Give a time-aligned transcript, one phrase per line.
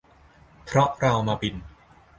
[0.65, 1.55] เพราะเรามาบิน